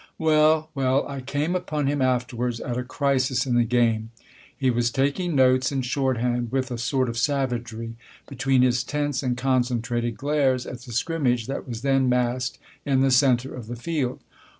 [0.17, 4.09] Well well; I came upon him afterwards at a crisis in the game.
[4.57, 9.37] He was taking notes in shorthand with a sort of savagery, between his tense and
[9.37, 14.21] concentrated glares at the scrimmage that was then massed in the centre of the field.